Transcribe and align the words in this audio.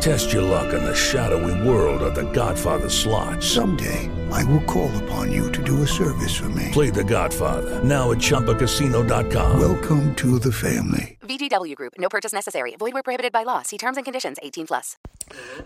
Test 0.00 0.32
your 0.32 0.42
luck 0.42 0.72
in 0.72 0.84
the 0.84 0.94
shadowy 0.94 1.68
world 1.68 2.02
of 2.02 2.14
The 2.14 2.30
Godfather 2.32 2.88
slot. 2.88 3.42
Someday, 3.42 4.10
I 4.30 4.44
will 4.44 4.62
call 4.64 4.90
upon 5.04 5.32
you 5.32 5.50
to 5.52 5.62
do 5.62 5.82
a 5.82 5.86
service 5.86 6.34
for 6.36 6.48
me. 6.50 6.70
Play 6.72 6.90
The 6.90 7.04
Godfather 7.04 7.82
now 7.82 8.12
at 8.12 8.18
ChumbaCasino.com. 8.18 9.58
Welcome 9.58 10.14
to 10.16 10.38
the 10.38 10.52
family. 10.52 11.18
VGW 11.22 11.74
Group. 11.74 11.94
No 11.98 12.08
purchase 12.08 12.32
necessary. 12.32 12.76
Void 12.78 12.92
where 12.92 13.02
prohibited 13.02 13.32
by 13.32 13.44
law. 13.44 13.62
See 13.62 13.78
terms 13.78 13.96
and 13.96 14.04
conditions. 14.04 14.38
18 14.42 14.66
plus. 14.66 14.96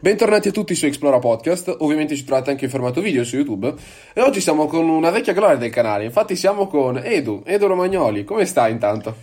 Bentornati 0.01 0.49
a 0.49 0.53
tutti 0.53 0.75
su 0.75 0.87
Explora 0.87 1.19
Podcast, 1.19 1.77
ovviamente 1.81 2.17
ci 2.17 2.25
trovate 2.25 2.51
anche 2.51 2.65
in 2.65 2.71
formato 2.71 3.03
video 3.03 3.25
su 3.25 3.37
YouTube 3.37 3.75
e 4.15 4.23
oggi 4.23 4.41
siamo 4.41 4.67
con 4.67 4.89
una 4.89 5.11
vecchia 5.11 5.35
gloria 5.35 5.57
del 5.57 5.69
canale, 5.69 6.05
infatti 6.05 6.35
siamo 6.35 6.67
con 6.67 6.97
Edu, 6.97 7.43
Edu 7.45 7.67
Romagnoli, 7.67 8.25
come 8.25 8.47
stai 8.47 8.73
intanto? 8.73 9.15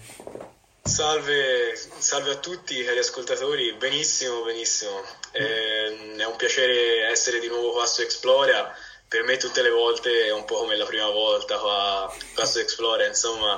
Salve, 0.88 1.76
salve 1.98 2.32
a 2.32 2.36
tutti 2.36 2.82
cari 2.84 2.98
ascoltatori, 2.98 3.73
benissimo, 3.73 4.41
benissimo, 4.44 5.04
eh, 5.32 6.16
è 6.18 6.23
un 6.23 6.36
piacere 6.38 7.08
essere 7.10 7.40
di 7.40 7.48
nuovo 7.48 7.72
qua 7.72 7.86
su 7.86 8.02
Explora, 8.02 8.73
per 9.08 9.23
me 9.23 9.38
tutte 9.38 9.62
le 9.62 9.70
volte 9.70 10.26
è 10.26 10.32
un 10.32 10.46
po' 10.46 10.60
come 10.60 10.76
la 10.77 10.86
prima 10.86 11.10
volta 11.10 11.58
qua, 11.58 12.16
qua 12.34 12.46
su 12.46 12.60
Explora, 12.60 13.05
insomma, 13.05 13.55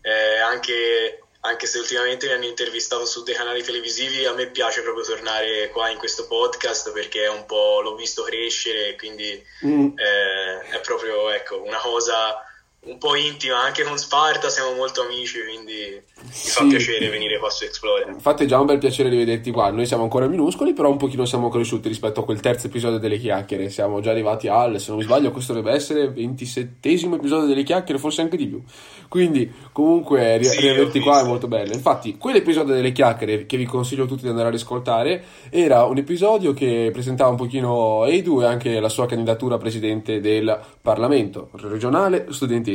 eh, 0.00 0.38
anche, 0.38 1.20
anche 1.40 1.66
se 1.66 1.78
ultimamente 1.78 2.26
mi 2.26 2.32
hanno 2.32 2.46
intervistato 2.46 3.04
su 3.04 3.22
dei 3.22 3.34
canali 3.34 3.62
televisivi, 3.62 4.24
a 4.24 4.32
me 4.32 4.46
piace 4.46 4.82
proprio 4.82 5.04
tornare 5.04 5.68
qua 5.68 5.90
in 5.90 5.98
questo 5.98 6.26
podcast 6.26 6.90
perché 6.92 7.24
è 7.24 7.28
un 7.28 7.44
po' 7.44 7.80
l'ho 7.82 7.94
visto 7.94 8.22
crescere, 8.22 8.96
quindi 8.96 9.40
Mm. 9.64 9.96
eh, 9.98 10.68
è 10.70 10.80
proprio 10.80 11.30
ecco, 11.30 11.62
una 11.62 11.78
cosa 11.78 12.44
un 12.84 12.98
po' 12.98 13.14
intima, 13.14 13.62
anche 13.62 13.84
con 13.84 13.96
Sparta 13.96 14.48
siamo 14.48 14.74
molto 14.74 15.02
amici, 15.02 15.38
quindi 15.44 16.02
mi 16.20 16.28
fa 16.30 16.62
Sì. 16.62 16.66
piacere 16.66 17.08
venire 17.10 17.38
qua 17.38 17.48
su 17.48 17.62
Explore. 17.64 18.06
Infatti 18.10 18.42
è 18.42 18.46
già 18.46 18.58
un 18.58 18.66
bel 18.66 18.78
piacere 18.78 19.08
rivederti 19.08 19.52
qua, 19.52 19.70
noi 19.70 19.86
siamo 19.86 20.02
ancora 20.02 20.26
minuscoli 20.26 20.72
però 20.72 20.90
un 20.90 20.96
pochino 20.96 21.24
siamo 21.24 21.48
cresciuti 21.48 21.86
rispetto 21.86 22.20
a 22.20 22.24
quel 22.24 22.40
terzo 22.40 22.66
episodio 22.66 22.98
delle 22.98 23.18
chiacchiere, 23.18 23.70
siamo 23.70 24.00
già 24.00 24.10
arrivati 24.10 24.48
al, 24.48 24.80
se 24.80 24.88
non 24.90 24.98
mi 24.98 25.04
sbaglio 25.04 25.30
questo 25.30 25.52
dovrebbe 25.52 25.76
essere 25.76 26.02
il 26.02 26.10
27esimo 26.10 27.14
episodio 27.14 27.46
delle 27.46 27.62
chiacchiere, 27.62 28.00
forse 28.00 28.20
anche 28.22 28.36
di 28.36 28.46
più, 28.48 28.60
quindi 29.08 29.50
comunque 29.70 30.38
ri- 30.38 30.44
Sì, 30.44 30.60
riaverti 30.60 30.98
qua 30.98 31.20
è 31.20 31.24
molto 31.24 31.46
bello, 31.46 31.72
infatti 31.74 32.16
quell'episodio 32.18 32.74
delle 32.74 32.90
chiacchiere 32.90 33.46
che 33.46 33.56
vi 33.56 33.64
consiglio 33.64 34.04
a 34.04 34.06
tutti 34.08 34.22
di 34.22 34.28
andare 34.28 34.48
ad 34.48 34.54
ascoltare 34.54 35.22
era 35.50 35.84
un 35.84 35.98
episodio 35.98 36.52
che 36.52 36.90
presentava 36.92 37.30
un 37.30 37.36
pochino 37.36 38.06
Edu 38.06 38.40
e 38.42 38.46
anche 38.46 38.80
la 38.80 38.88
sua 38.88 39.06
candidatura 39.06 39.54
a 39.54 39.58
presidente 39.58 40.20
del 40.20 40.58
Parlamento 40.80 41.50
regionale 41.52 42.26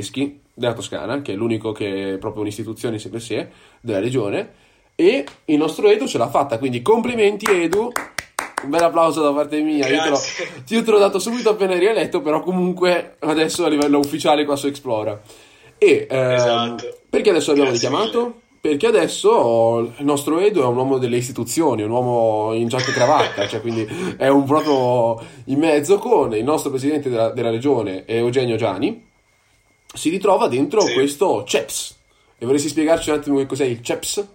studenteschi 0.02 0.42
della 0.54 0.74
Toscana, 0.74 1.22
che 1.22 1.34
è 1.34 1.36
l'unico 1.36 1.72
che 1.72 2.14
è 2.14 2.18
proprio 2.18 2.42
un'istituzione 2.42 3.00
sé 3.00 3.10
per 3.10 3.22
sé 3.22 3.50
della 3.82 4.00
regione 4.00 4.66
e 4.96 5.26
il 5.46 5.58
nostro 5.58 5.88
Edu 5.88 6.08
ce 6.08 6.18
l'ha 6.18 6.30
fatta, 6.30 6.58
quindi 6.58 6.82
complimenti 6.82 7.46
Edu. 7.50 7.92
Un 8.64 8.72
bel 8.72 8.82
applauso 8.82 9.22
da 9.22 9.32
parte 9.32 9.62
mia. 9.62 9.88
Io 9.88 10.02
te, 10.02 10.10
l'ho, 10.10 10.20
io 10.68 10.84
te 10.84 10.92
l'ho 10.92 10.98
dato 10.98 11.20
subito 11.20 11.52
appena 11.52 11.76
eri 11.76 11.86
eletto, 11.86 12.22
però 12.22 12.42
comunque 12.42 13.18
adesso 13.20 13.66
a 13.66 13.70
livello 13.70 14.00
ufficiale 14.00 14.46
qua 14.46 14.56
su 14.56 14.66
Explora. 14.66 15.22
E 15.78 16.08
ehm, 16.10 16.32
Esatto. 16.34 16.98
perché 17.08 17.30
adesso 17.30 17.50
l'abbiamo 17.50 17.70
Grazie 17.70 17.90
richiamato? 17.90 18.42
Perché 18.60 18.88
adesso 18.88 19.94
il 20.00 20.06
nostro 20.06 20.40
Edu 20.40 20.62
è 20.62 20.66
un 20.66 20.76
uomo 20.76 20.98
delle 20.98 21.18
istituzioni, 21.18 21.84
un 21.84 21.92
uomo 21.92 22.54
in 22.54 22.68
giacca 22.68 22.90
e 22.90 22.94
cravatta, 22.94 23.48
cioè 23.48 23.62
quindi 23.62 23.88
è 24.18 24.28
un 24.28 24.44
proprio 24.46 25.24
in 25.46 25.60
mezzo 25.60 26.00
con 26.00 26.36
il 26.36 26.44
nostro 26.44 26.72
presidente 26.72 27.12
della, 27.12 27.30
della 27.30 27.52
regione, 27.52 28.08
Eugenio 28.08 28.56
Giani, 28.56 29.07
si 29.98 30.10
ritrova 30.10 30.48
dentro 30.48 30.82
Sì. 30.82 30.94
questo 30.94 31.44
CEPS. 31.46 31.96
E 32.38 32.46
vorresti 32.46 32.70
spiegarci 32.70 33.10
un 33.10 33.18
attimo 33.18 33.38
che 33.38 33.46
cos'è 33.48 33.66
il 33.66 33.82
CEPS? 33.84 34.26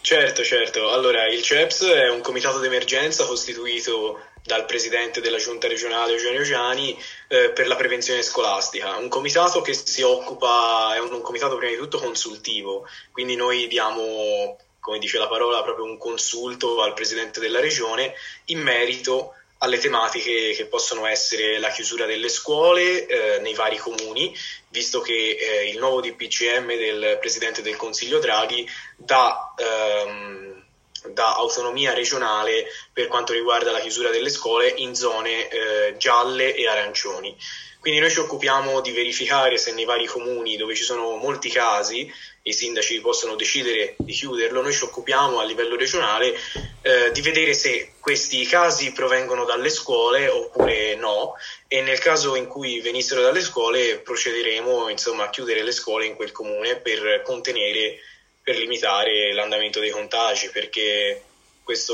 Certo, 0.00 0.42
certo. 0.42 0.90
Allora, 0.90 1.26
il 1.26 1.42
CEPS 1.42 1.82
è 1.84 2.08
un 2.08 2.20
comitato 2.20 2.58
d'emergenza 2.58 3.24
costituito 3.24 4.18
dal 4.42 4.64
presidente 4.64 5.20
della 5.20 5.36
giunta 5.36 5.68
regionale 5.68 6.12
Eugenio 6.12 6.42
Giani 6.42 6.96
eh, 7.28 7.50
per 7.50 7.66
la 7.66 7.76
prevenzione 7.76 8.22
scolastica. 8.22 8.96
Un 8.96 9.08
comitato 9.08 9.60
che 9.60 9.74
si 9.74 10.02
occupa, 10.02 10.94
è 10.94 10.98
un, 10.98 11.12
un 11.12 11.20
comitato 11.20 11.56
prima 11.56 11.72
di 11.72 11.78
tutto 11.78 11.98
consultivo, 11.98 12.86
quindi 13.12 13.36
noi 13.36 13.68
diamo, 13.68 14.56
come 14.80 14.98
dice 14.98 15.18
la 15.18 15.28
parola, 15.28 15.62
proprio 15.62 15.84
un 15.84 15.98
consulto 15.98 16.80
al 16.80 16.94
presidente 16.94 17.40
della 17.40 17.60
regione 17.60 18.14
in 18.46 18.60
merito 18.60 19.34
alle 19.58 19.78
tematiche 19.78 20.52
che 20.54 20.66
possono 20.66 21.06
essere 21.06 21.58
la 21.58 21.70
chiusura 21.70 22.06
delle 22.06 22.28
scuole 22.28 23.06
eh, 23.06 23.40
nei 23.40 23.54
vari 23.54 23.76
comuni, 23.76 24.34
visto 24.68 25.00
che 25.00 25.36
eh, 25.40 25.68
il 25.70 25.78
nuovo 25.78 26.00
DPCM 26.00 26.66
del 26.76 27.18
presidente 27.18 27.62
del 27.62 27.76
Consiglio 27.76 28.18
Draghi 28.20 28.68
dà, 28.96 29.54
ehm, 29.56 30.64
dà 31.08 31.34
autonomia 31.34 31.92
regionale 31.92 32.66
per 32.92 33.08
quanto 33.08 33.32
riguarda 33.32 33.72
la 33.72 33.80
chiusura 33.80 34.10
delle 34.10 34.30
scuole 34.30 34.72
in 34.76 34.94
zone 34.94 35.48
eh, 35.48 35.96
gialle 35.96 36.54
e 36.54 36.68
arancioni. 36.68 37.36
Quindi 37.80 38.00
noi 38.00 38.10
ci 38.10 38.18
occupiamo 38.18 38.80
di 38.80 38.90
verificare 38.90 39.56
se 39.56 39.72
nei 39.72 39.84
vari 39.84 40.06
comuni 40.06 40.56
dove 40.56 40.74
ci 40.74 40.82
sono 40.82 41.16
molti 41.16 41.48
casi 41.48 42.12
i 42.48 42.52
sindaci 42.52 43.00
possono 43.00 43.36
decidere 43.36 44.00
di 44.04 44.12
chiuderlo, 44.12 44.62
noi 44.62 44.72
ci 44.72 44.84
occupiamo 44.84 45.38
a 45.38 45.44
livello 45.44 45.76
regionale 45.76 46.34
eh, 46.80 47.10
di 47.12 47.20
vedere 47.20 47.52
se 47.52 47.94
questi 48.00 48.46
casi 48.46 48.92
provengono 48.92 49.44
dalle 49.44 49.68
scuole 49.68 50.28
oppure 50.28 50.94
no. 50.96 51.34
E 51.66 51.82
nel 51.82 51.98
caso 51.98 52.34
in 52.34 52.46
cui 52.46 52.80
venissero 52.80 53.20
dalle 53.20 53.42
scuole 53.42 53.98
procederemo 53.98 54.88
insomma 54.88 55.24
a 55.24 55.30
chiudere 55.30 55.62
le 55.62 55.72
scuole 55.72 56.06
in 56.06 56.14
quel 56.14 56.32
comune 56.32 56.76
per 56.76 57.22
contenere, 57.22 57.98
per 58.42 58.56
limitare 58.56 59.32
l'andamento 59.34 59.80
dei 59.80 59.90
contagi 59.90 60.50
perché 60.50 61.22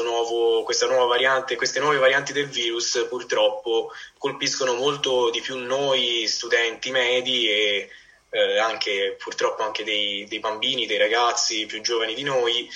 nuovo, 0.05 0.65
variante, 1.09 1.57
queste 1.57 1.81
nuove 1.81 1.99
varianti 1.99 2.33
del 2.33 2.47
virus 2.47 3.07
purtroppo 3.09 3.91
colpiscono 4.19 4.75
molto 4.75 5.31
di 5.31 5.41
più 5.41 5.57
noi 5.57 6.27
studenti 6.29 6.93
medi 6.93 7.49
e 7.49 7.89
eh, 8.35 8.59
anche 8.59 9.15
purtroppo 9.17 9.63
anche 9.63 9.85
dei, 9.85 10.27
dei 10.29 10.41
bambini, 10.41 10.87
dei 10.87 10.99
ragazzi 10.99 11.67
più 11.67 11.81
giovani 11.81 12.15
di 12.15 12.25
noi 12.25 12.69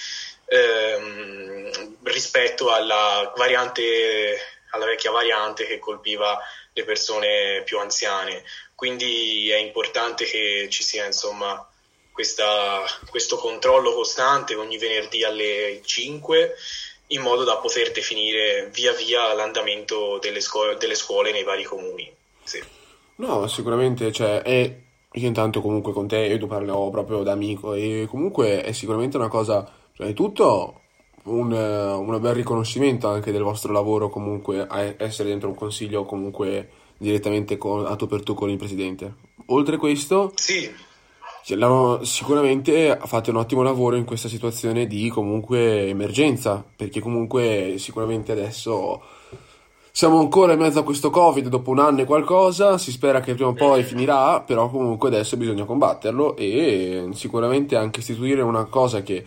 ehm, 0.47 1.97
rispetto 2.05 2.71
alla 2.71 3.33
variante, 3.37 4.39
alla 4.71 4.85
vecchia 4.85 5.11
variante 5.11 5.67
che 5.67 5.81
colpiva 5.81 6.39
le 6.73 6.85
persone 6.85 7.63
più 7.65 7.81
anziane. 7.81 8.45
Quindi 8.77 9.51
è 9.51 9.57
importante 9.57 10.25
che 10.25 10.69
ci 10.71 10.85
sia 10.85 11.05
insomma 11.05 11.69
questa, 12.13 12.85
questo 13.11 13.37
controllo 13.37 13.93
costante 13.95 14.55
ogni 14.55 14.79
venerdì 14.79 15.25
alle 15.25 15.81
5 15.85 16.55
in 17.09 17.21
modo 17.21 17.43
da 17.43 17.57
poter 17.57 17.91
definire 17.91 18.69
via 18.73 18.93
via 18.93 19.33
l'andamento 19.33 20.19
delle, 20.19 20.41
scuole, 20.41 20.77
delle 20.77 20.95
scuole 20.95 21.33
nei 21.33 21.43
vari 21.43 21.65
comuni. 21.65 22.15
Sì. 22.45 22.63
No, 23.17 23.49
sicuramente, 23.49 24.13
cioè, 24.13 24.43
è... 24.43 24.87
Io 25.13 25.27
intanto 25.27 25.61
comunque 25.61 25.93
con 25.93 26.07
te, 26.07 26.27
Edu, 26.27 26.47
parlo 26.47 26.89
proprio 26.91 27.23
da 27.23 27.33
amico 27.33 27.75
e 27.75 28.07
comunque 28.09 28.63
è 28.63 28.73
sicuramente 28.73 29.17
una 29.17 29.29
cosa, 29.29 29.67
prima 29.93 30.09
di 30.09 30.15
tutto, 30.15 30.81
un, 31.25 31.53
un 31.53 32.19
bel 32.21 32.35
riconoscimento 32.35 33.09
anche 33.09 33.33
del 33.33 33.43
vostro 33.43 33.73
lavoro 33.73 34.11
comunque, 34.11 34.67
a 34.67 34.95
essere 34.99 35.31
dentro 35.31 35.49
un 35.49 35.55
consiglio 35.55 36.05
comunque 36.05 36.71
direttamente 36.99 37.57
con, 37.57 37.87
a 37.87 37.97
tu 37.97 38.07
per 38.07 38.23
tu 38.23 38.35
con 38.35 38.51
il 38.51 38.59
presidente. 38.59 39.15
Oltre 39.47 39.77
questo, 39.77 40.33
Sì, 40.35 40.71
cioè, 41.49 42.05
sicuramente 42.05 42.99
fate 43.05 43.31
un 43.31 43.37
ottimo 43.37 43.63
lavoro 43.63 43.97
in 43.97 44.05
questa 44.05 44.29
situazione 44.29 44.87
di 44.87 45.09
comunque 45.09 45.89
emergenza, 45.89 46.63
perché 46.77 47.01
comunque 47.01 47.77
sicuramente 47.79 48.33
adesso 48.33 49.01
siamo 49.99 50.21
ancora 50.21 50.53
in 50.53 50.61
mezzo 50.61 50.79
a 50.79 50.85
questo 50.85 51.11
Covid 51.11 51.49
dopo 51.49 51.73
un 51.73 51.81
anno 51.81 52.03
e 52.03 52.05
qualcosa, 52.05 52.79
si 52.79 52.93
spera 52.93 53.19
che 53.19 53.35
prima 53.35 53.49
o 53.49 53.53
poi 53.53 53.83
finirà, 53.83 54.41
però 54.43 54.71
comunque 54.71 55.09
adesso 55.09 55.37
bisogna 55.37 55.65
combatterlo 55.65 56.37
e 56.37 57.09
sicuramente 57.15 57.75
anche 57.75 57.99
istituire 57.99 58.41
una 58.43 58.67
cosa 58.67 59.03
che 59.03 59.27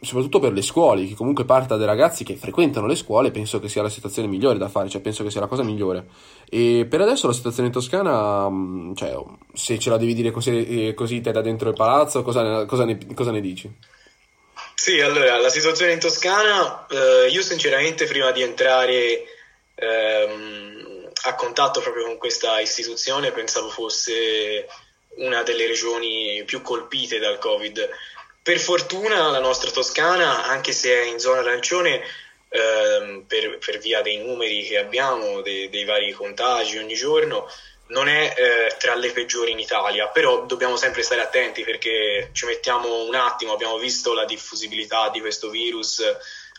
soprattutto 0.00 0.38
per 0.38 0.54
le 0.54 0.62
scuole, 0.62 1.06
che 1.06 1.14
comunque 1.14 1.44
parta 1.44 1.76
dai 1.76 1.84
ragazzi 1.84 2.24
che 2.24 2.36
frequentano 2.36 2.86
le 2.86 2.94
scuole, 2.94 3.30
penso 3.30 3.60
che 3.60 3.68
sia 3.68 3.82
la 3.82 3.90
situazione 3.90 4.28
migliore 4.28 4.56
da 4.56 4.70
fare, 4.70 4.88
cioè 4.88 5.02
penso 5.02 5.22
che 5.22 5.30
sia 5.30 5.40
la 5.40 5.46
cosa 5.46 5.62
migliore. 5.62 6.06
E 6.48 6.86
per 6.88 7.02
adesso 7.02 7.26
la 7.26 7.34
situazione 7.34 7.68
in 7.68 7.74
Toscana, 7.74 8.48
mh, 8.48 8.94
cioè, 8.94 9.14
se 9.52 9.78
ce 9.78 9.90
la 9.90 9.98
devi 9.98 10.14
dire 10.14 10.30
così, 10.30 10.86
eh, 10.88 10.94
così 10.94 11.20
te 11.20 11.32
da 11.32 11.42
dentro 11.42 11.68
il 11.68 11.74
palazzo, 11.74 12.22
cosa 12.22 12.40
ne, 12.40 12.64
cosa 12.64 12.86
ne- 12.86 13.12
cosa 13.12 13.30
ne 13.30 13.42
dici? 13.42 13.70
Sì, 14.74 15.02
allora, 15.02 15.38
la 15.38 15.50
situazione 15.50 15.92
in 15.92 15.98
Toscana, 15.98 16.86
eh, 16.86 17.28
io 17.28 17.42
sinceramente 17.42 18.06
prima 18.06 18.30
di 18.30 18.40
entrare 18.40 19.35
ehm, 19.76 21.10
a 21.22 21.34
contatto 21.34 21.80
proprio 21.80 22.04
con 22.04 22.18
questa 22.18 22.60
istituzione 22.60 23.30
pensavo 23.30 23.68
fosse 23.68 24.66
una 25.16 25.42
delle 25.42 25.66
regioni 25.66 26.42
più 26.44 26.62
colpite 26.62 27.18
dal 27.18 27.38
Covid, 27.38 27.88
per 28.42 28.58
fortuna 28.58 29.28
la 29.30 29.40
nostra 29.40 29.70
Toscana, 29.70 30.44
anche 30.44 30.72
se 30.72 30.92
è 30.92 31.04
in 31.04 31.18
zona 31.18 31.40
arancione, 31.40 32.02
ehm, 32.48 33.24
per, 33.26 33.58
per, 33.58 33.78
via 33.78 34.02
dei 34.02 34.18
numeri 34.18 34.62
che 34.62 34.78
abbiamo, 34.78 35.40
dei, 35.40 35.68
dei 35.68 35.84
vari 35.84 36.12
contagi 36.12 36.78
ogni 36.78 36.94
giorno, 36.94 37.50
non 37.88 38.08
è 38.08 38.34
eh, 38.36 38.76
tra 38.78 38.94
le 38.94 39.10
peggiori 39.10 39.52
in 39.52 39.58
Italia, 39.58 40.08
però 40.08 40.44
dobbiamo 40.44 40.76
sempre 40.76 41.02
stare 41.02 41.22
attenti 41.22 41.62
perché 41.62 42.30
ci 42.32 42.46
mettiamo 42.46 43.02
un 43.04 43.14
attimo, 43.14 43.52
abbiamo 43.52 43.78
visto 43.78 44.12
la 44.12 44.24
diffusibilità 44.24 45.08
di 45.10 45.20
questo 45.20 45.50
virus, 45.50 46.02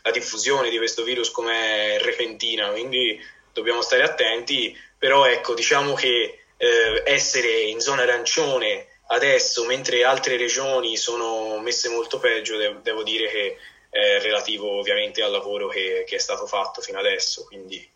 la 0.04 0.12
diffusione 0.12 0.70
di 0.70 0.78
questo 0.78 1.04
virus 1.04 1.32
come 1.32 1.98
repentina, 2.00 2.70
quindi 2.70 3.20
dobbiamo 3.54 3.82
stare 3.82 4.04
attenti, 4.04 4.78
però 4.98 5.26
ecco, 5.26 5.54
diciamo 5.54 5.94
che 5.94 6.46
eh, 6.58 7.04
essere 7.06 7.62
in 7.62 7.80
zona 7.80 8.04
arancione 8.04 8.88
adesso, 9.08 9.66
mentre 9.66 10.04
altre 10.04 10.38
regioni 10.38 10.98
sono 10.98 11.60
messe 11.60 11.90
molto 11.90 12.20
peggio, 12.20 12.58
de- 12.58 12.82
devo 12.82 13.04
dire 13.04 13.28
che 13.30 13.58
è 13.90 14.20
relativo 14.22 14.78
ovviamente 14.78 15.22
al 15.22 15.32
lavoro 15.32 15.68
che, 15.68 16.04
che 16.06 16.16
è 16.16 16.20
stato 16.20 16.46
fatto 16.46 16.82
fino 16.82 17.00
adesso, 17.00 17.46
quindi 17.46 17.90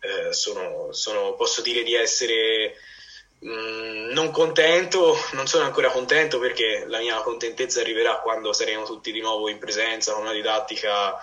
eh, 0.00 0.32
sono, 0.32 0.92
sono, 0.92 1.34
posso 1.34 1.62
dire 1.62 1.82
di 1.82 1.94
essere 1.94 2.74
mh, 3.40 3.50
mm, 3.50 4.10
non 4.10 4.30
contento, 4.30 5.16
non 5.32 5.46
sono 5.46 5.64
ancora 5.64 5.90
contento 5.90 6.38
perché 6.38 6.84
la 6.86 6.98
mia 6.98 7.20
contentezza 7.20 7.80
arriverà 7.80 8.20
quando 8.20 8.52
saremo 8.52 8.84
tutti 8.84 9.12
di 9.12 9.20
nuovo 9.20 9.48
in 9.48 9.58
presenza 9.58 10.12
con 10.12 10.22
una 10.22 10.32
didattica, 10.32 11.16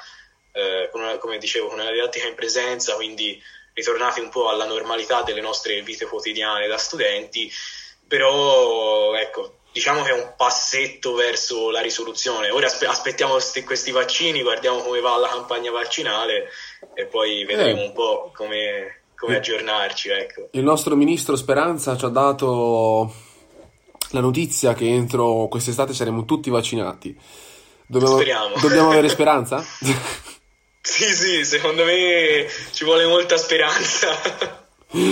eh, 0.51 0.89
una, 0.93 1.17
come 1.17 1.37
dicevo, 1.37 1.67
con 1.67 1.79
una 1.79 1.91
didattica 1.91 2.27
in 2.27 2.35
presenza, 2.35 2.95
quindi 2.95 3.41
ritornati 3.73 4.19
un 4.19 4.29
po' 4.29 4.49
alla 4.49 4.65
normalità 4.65 5.21
delle 5.23 5.41
nostre 5.41 5.81
vite 5.81 6.05
quotidiane 6.05 6.67
da 6.67 6.77
studenti, 6.77 7.51
però 8.07 9.13
ecco, 9.15 9.59
diciamo 9.71 10.01
che 10.03 10.09
è 10.09 10.13
un 10.13 10.33
passetto 10.35 11.13
verso 11.13 11.69
la 11.69 11.81
risoluzione. 11.81 12.49
Ora 12.49 12.67
aspe- 12.67 12.87
aspettiamo 12.87 13.33
questi, 13.33 13.63
questi 13.63 13.91
vaccini, 13.91 14.41
guardiamo 14.41 14.81
come 14.81 14.99
va 14.99 15.17
la 15.17 15.29
campagna 15.29 15.71
vaccinale 15.71 16.49
e 16.93 17.05
poi 17.05 17.45
vedremo 17.45 17.81
eh. 17.81 17.85
un 17.85 17.93
po' 17.93 18.31
come, 18.33 19.01
come 19.15 19.37
aggiornarci. 19.37 20.09
Ecco. 20.09 20.47
Il 20.51 20.63
nostro 20.63 20.95
ministro 20.95 21.35
Speranza 21.35 21.95
ci 21.95 22.05
ha 22.05 22.09
dato 22.09 23.13
la 24.11 24.21
notizia 24.21 24.73
che 24.73 24.87
entro 24.87 25.47
quest'estate 25.47 25.93
saremo 25.93 26.25
tutti 26.25 26.49
vaccinati. 26.49 27.17
Dobbiamo, 27.85 28.15
Speriamo. 28.15 28.55
Dobbiamo 28.59 28.89
avere 28.89 29.09
speranza? 29.09 29.63
sì, 30.89 31.13
sì, 31.13 31.45
secondo 31.45 31.85
me 31.85 32.47
ci 32.71 32.83
vuole 32.83 33.05
molta 33.05 33.37
speranza. 33.37 34.09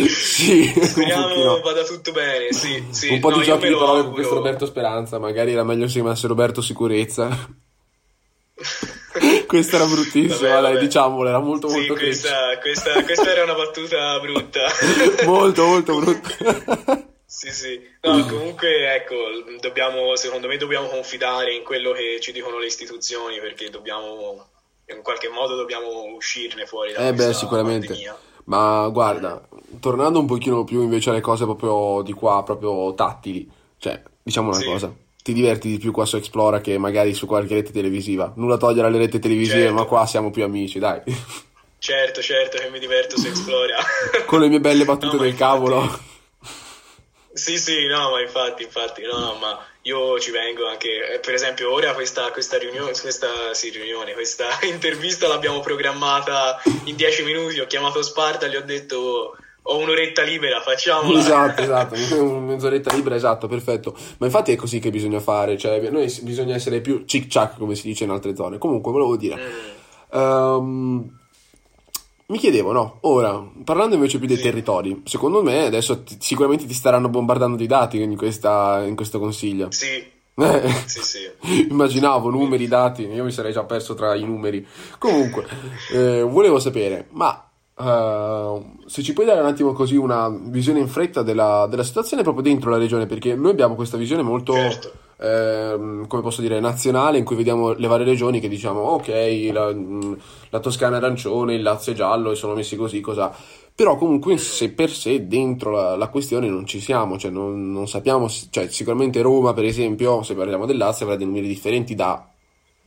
sì, 0.08 0.74
speriamo 0.82 1.60
vada 1.62 1.84
tutto 1.84 2.12
bene. 2.12 2.52
Sì, 2.52 2.84
sì. 2.90 3.10
Un 3.10 3.20
po' 3.20 3.30
no, 3.30 3.38
di 3.38 3.44
giochi 3.44 3.68
di 3.68 3.76
parole 3.76 4.04
con 4.04 4.14
questo 4.14 4.34
Roberto 4.34 4.66
Speranza. 4.66 5.20
Magari 5.20 5.52
era 5.52 5.64
meglio 5.64 5.88
se 5.88 5.94
chiamasse 5.94 6.26
Roberto 6.26 6.62
Sicurezza. 6.62 7.30
questa 9.46 9.76
era 9.76 9.86
bruttissima, 9.86 10.50
vabbè, 10.50 10.62
vabbè. 10.62 10.80
diciamolo, 10.80 11.30
era 11.30 11.40
molto 11.40 11.70
sì, 11.70 11.78
molto 11.78 11.94
questa, 11.94 12.58
questa, 12.60 13.04
questa, 13.04 13.32
era 13.32 13.44
una 13.44 13.54
battuta 13.54 14.20
brutta. 14.20 14.66
molto 15.26 15.66
molto 15.66 16.00
brutta. 16.00 17.08
sì, 17.24 17.52
sì. 17.52 17.80
No, 18.02 18.26
comunque, 18.26 18.96
ecco, 18.96 19.16
dobbiamo, 19.60 20.16
secondo 20.16 20.48
me 20.48 20.58
dobbiamo 20.58 20.88
confidare 20.88 21.54
in 21.54 21.64
quello 21.64 21.92
che 21.92 22.18
ci 22.20 22.32
dicono 22.32 22.58
le 22.58 22.66
istituzioni 22.66 23.40
perché 23.40 23.70
dobbiamo, 23.70 24.50
in 24.96 25.02
qualche 25.02 25.30
modo 25.30 25.56
dobbiamo 25.56 26.06
uscirne 26.16 26.66
fuori 26.66 26.94
da 26.94 27.08
eh 27.08 27.14
beh, 27.14 27.34
sicuramente. 27.34 27.88
Pandemia. 27.88 28.18
Ma 28.46 28.88
guarda, 28.88 29.46
tornando 29.80 30.20
un 30.20 30.26
pochino 30.26 30.64
più 30.64 30.82
invece 30.82 31.10
alle 31.10 31.20
cose 31.20 31.44
proprio 31.44 32.02
di 32.02 32.14
qua, 32.14 32.44
proprio 32.44 32.94
tattili, 32.94 33.50
cioè, 33.78 34.02
diciamo 34.24 34.50
una 34.50 34.58
sì. 34.58 34.66
cosa, 34.66 34.94
ti 35.22 35.34
diverti 35.34 35.68
di 35.68 35.78
più 35.78 35.92
qua 35.92 36.06
su 36.06 36.16
Explora 36.16 36.62
che 36.62 36.78
magari 36.78 37.14
su 37.14 37.26
qualche 37.26 37.56
rete 37.56 37.72
televisiva. 37.72 38.32
Nulla 38.38 38.56
togliere 38.56 38.88
alle 38.88 39.00
reti 39.00 39.20
televisive, 39.20 39.64
certo. 39.64 39.74
ma 39.74 39.84
qua 39.84 40.06
siamo 40.06 40.32
più 40.32 40.44
amici, 40.46 40.80
dai. 40.80 41.02
Certo, 41.80 42.22
certo 42.22 42.58
che 42.58 42.70
mi 42.70 42.80
diverto 42.80 43.18
su 43.18 43.28
Explora. 43.28 43.78
Con 44.26 44.40
le 44.40 44.48
mie 44.48 44.62
belle 44.62 44.86
battute 44.86 45.18
no, 45.18 45.22
del 45.22 45.32
infatti... 45.32 45.52
cavolo. 45.52 46.00
Sì, 47.34 47.58
sì, 47.60 47.86
no, 47.86 48.12
ma 48.12 48.22
infatti, 48.22 48.64
infatti, 48.64 49.04
no, 49.04 49.20
no, 49.20 49.36
ma 49.40 49.60
io 49.88 50.20
ci 50.20 50.32
vengo 50.32 50.68
anche, 50.68 51.14
eh, 51.14 51.20
per 51.20 51.34
esempio, 51.34 51.72
ora 51.72 51.94
questa, 51.94 52.30
questa 52.32 52.58
riunione, 52.58 52.92
questa, 52.92 53.54
sì, 53.54 53.70
riunione, 53.70 54.14
questa 54.14 54.60
intervista 54.70 55.28
l'abbiamo 55.28 55.62
programmata 55.62 56.62
in 56.84 56.96
dieci 56.96 57.24
minuti, 57.24 57.60
ho 57.60 57.68
chiamato 57.68 58.02
Sparta, 58.02 58.48
gli 58.48 58.56
ho 58.56 58.64
detto 58.64 59.38
ho 59.70 59.78
un'oretta 59.78 60.24
libera, 60.24 60.62
facciamola. 60.62 61.20
Esatto, 61.20 61.62
esatto, 61.62 61.96
mezz'oretta 62.40 62.94
libera, 62.94 63.16
esatto, 63.16 63.48
perfetto. 63.48 63.96
Ma 64.18 64.26
infatti 64.26 64.52
è 64.52 64.56
così 64.56 64.80
che 64.80 64.90
bisogna 64.90 65.20
fare, 65.20 65.58
cioè 65.58 65.80
noi 65.90 66.14
bisogna 66.22 66.56
essere 66.56 66.82
più 66.82 67.04
cic-ciac, 67.06 67.58
come 67.58 67.76
si 67.76 67.88
dice 67.88 68.04
in 68.04 68.12
altre 68.12 68.36
zone. 68.36 68.58
Comunque, 68.58 68.92
volevo 68.92 69.16
dire... 69.16 69.36
Mm. 69.36 70.20
Um, 70.20 71.20
mi 72.28 72.38
chiedevo, 72.40 72.74
no, 72.74 72.98
ora, 73.02 73.42
parlando 73.64 73.96
invece 73.96 74.18
più 74.18 74.28
dei 74.28 74.36
sì. 74.36 74.44
territori, 74.44 75.02
secondo 75.06 75.42
me 75.42 75.66
adesso 75.66 76.04
t- 76.04 76.18
sicuramente 76.20 76.66
ti 76.66 76.74
staranno 76.74 77.08
bombardando 77.08 77.56
di 77.56 77.68
dati 77.68 78.02
in, 78.02 78.18
questa, 78.18 78.84
in 78.86 78.96
questo 78.96 79.18
consiglio. 79.18 79.72
Sì. 79.72 80.16
Eh, 80.40 80.70
sì, 80.86 81.00
sì. 81.02 81.68
Immaginavo 81.70 82.30
numeri, 82.30 82.68
dati, 82.68 83.04
io 83.04 83.24
mi 83.24 83.32
sarei 83.32 83.54
già 83.54 83.64
perso 83.64 83.94
tra 83.94 84.14
i 84.14 84.26
numeri. 84.26 84.66
Comunque, 84.98 85.46
eh, 85.94 86.22
volevo 86.22 86.60
sapere, 86.60 87.08
ma 87.12 87.42
Uh, 87.80 88.80
se 88.88 89.04
ci 89.04 89.14
puoi 89.14 89.28
dare 89.28 89.40
un 89.40 89.46
attimo 89.46 89.72
così 89.72 89.96
una 89.96 90.30
visione 90.30 90.80
in 90.80 90.88
fretta 90.88 91.22
della, 91.22 91.68
della, 91.70 91.84
situazione 91.84 92.24
proprio 92.24 92.42
dentro 92.42 92.72
la 92.72 92.80
regione, 92.80 93.06
perché 93.06 93.36
noi 93.36 93.52
abbiamo 93.52 93.76
questa 93.76 93.98
visione 93.98 94.24
molto, 94.24 94.54
certo. 94.54 94.94
Eh, 95.20 96.04
come 96.08 96.22
posso 96.22 96.42
dire, 96.42 96.60
nazionale, 96.60 97.18
in 97.18 97.26
cui 97.26 97.36
vediamo 97.36 97.74
le 97.74 97.88
varie 97.88 98.06
regioni 98.06 98.40
che 98.40 98.48
diciamo, 98.48 98.80
ok, 98.80 99.50
la, 99.52 99.76
la 100.50 100.60
Toscana 100.60 100.96
è 100.96 101.00
arancione, 101.00 101.56
il 101.56 101.62
Lazio 101.62 101.92
è 101.92 101.96
giallo 101.96 102.32
e 102.32 102.36
sono 102.36 102.54
messi 102.54 102.76
così, 102.76 103.02
cosa. 103.02 103.34
Però 103.74 103.96
comunque 103.96 104.38
se 104.38 104.72
per 104.72 104.90
sé 104.90 105.28
dentro 105.28 105.72
la, 105.72 105.96
la 105.96 106.08
questione 106.10 106.48
non 106.48 106.66
ci 106.66 106.80
siamo, 106.80 107.18
cioè 107.18 107.30
non, 107.30 107.72
non, 107.72 107.88
sappiamo, 107.88 108.28
cioè 108.50 108.68
sicuramente 108.70 109.22
Roma 109.22 109.54
per 109.54 109.66
esempio, 109.66 110.24
se 110.24 110.34
parliamo 110.34 110.66
del 110.66 110.78
Lazio, 110.78 111.06
avrà 111.06 111.18
dei 111.18 111.28
numeri 111.28 111.48
differenti 111.48 111.96
da 111.96 112.30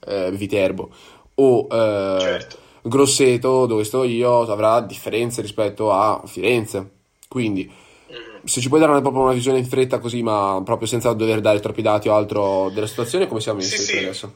eh, 0.07 0.31
Viterbo 0.33 0.91
o... 1.35 1.67
Eh, 1.71 2.17
certo 2.21 2.69
Grosseto, 2.83 3.67
dove 3.67 3.85
sto 3.85 4.05
io, 4.05 4.41
avrà 4.41 4.81
differenze 4.81 5.43
rispetto 5.43 5.93
a 5.93 6.23
Firenze. 6.25 6.91
Quindi, 7.29 7.71
se 8.45 8.61
ci 8.61 8.69
puoi 8.69 8.81
dare 8.81 8.93
una, 8.93 9.01
proprio 9.01 9.23
una 9.23 9.33
visione 9.33 9.59
in 9.59 9.67
fretta 9.67 9.99
così, 9.99 10.23
ma 10.23 10.61
proprio 10.65 10.87
senza 10.87 11.13
dover 11.13 11.41
dare 11.41 11.61
troppi 11.61 11.83
dati 11.83 12.09
o 12.09 12.15
altro 12.15 12.71
della 12.71 12.87
situazione, 12.87 13.27
come 13.27 13.41
siamo 13.41 13.59
messi 13.59 13.77
sì, 13.77 13.85
sì. 13.85 13.99
adesso? 13.99 14.35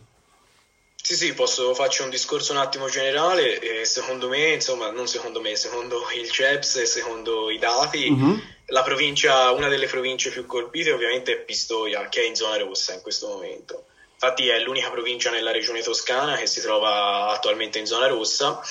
Sì, 1.06 1.16
sì, 1.16 1.34
posso 1.34 1.74
farci 1.74 2.00
un 2.00 2.08
discorso 2.08 2.52
un 2.52 2.58
attimo 2.58 2.88
generale. 2.88 3.60
E 3.60 3.84
secondo 3.84 4.26
me, 4.28 4.54
insomma, 4.54 4.90
non 4.90 5.06
secondo 5.06 5.40
me, 5.42 5.54
secondo 5.54 6.00
il 6.16 6.30
CEPS 6.30 6.76
e 6.76 6.86
secondo 6.86 7.50
i 7.50 7.58
dati, 7.58 8.10
mm-hmm. 8.10 8.38
la 8.68 8.82
provincia, 8.82 9.50
una 9.50 9.68
delle 9.68 9.86
province 9.86 10.30
più 10.30 10.46
colpite 10.46 10.92
ovviamente 10.92 11.32
è 11.32 11.40
Pistoia, 11.40 12.08
che 12.08 12.22
è 12.22 12.26
in 12.26 12.34
zona 12.34 12.56
rossa 12.56 12.94
in 12.94 13.02
questo 13.02 13.28
momento. 13.28 13.84
Infatti 14.14 14.48
è 14.48 14.58
l'unica 14.60 14.90
provincia 14.90 15.30
nella 15.30 15.52
regione 15.52 15.82
toscana 15.82 16.36
che 16.36 16.46
si 16.46 16.62
trova 16.62 17.28
attualmente 17.28 17.78
in 17.78 17.84
zona 17.84 18.06
rossa. 18.06 18.62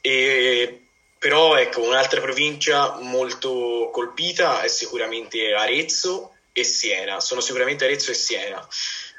E, 0.00 0.87
però 1.18 1.56
ecco, 1.56 1.82
un'altra 1.82 2.20
provincia 2.20 2.96
molto 3.00 3.90
colpita 3.92 4.62
è 4.62 4.68
sicuramente 4.68 5.52
Arezzo 5.52 6.34
e 6.52 6.64
Siena. 6.64 7.20
Sono 7.20 7.40
sicuramente 7.40 7.84
Arezzo 7.84 8.10
e 8.10 8.14
Siena. 8.14 8.66